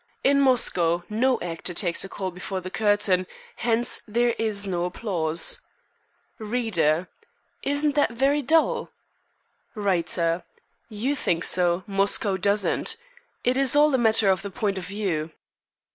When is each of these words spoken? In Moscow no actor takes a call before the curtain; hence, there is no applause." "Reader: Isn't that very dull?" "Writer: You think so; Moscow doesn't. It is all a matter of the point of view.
In 0.23 0.41
Moscow 0.41 1.03
no 1.11 1.39
actor 1.41 1.75
takes 1.75 2.03
a 2.03 2.09
call 2.09 2.31
before 2.31 2.59
the 2.59 2.71
curtain; 2.71 3.27
hence, 3.57 4.01
there 4.07 4.33
is 4.39 4.65
no 4.65 4.85
applause." 4.85 5.61
"Reader: 6.39 7.07
Isn't 7.61 7.93
that 7.93 8.09
very 8.09 8.41
dull?" 8.41 8.89
"Writer: 9.75 10.41
You 10.89 11.15
think 11.15 11.43
so; 11.43 11.83
Moscow 11.85 12.35
doesn't. 12.35 12.97
It 13.43 13.57
is 13.57 13.75
all 13.75 13.93
a 13.93 13.99
matter 13.99 14.31
of 14.31 14.41
the 14.41 14.49
point 14.49 14.79
of 14.79 14.87
view. 14.87 15.29